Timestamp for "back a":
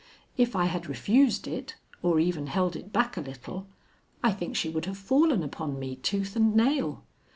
2.91-3.21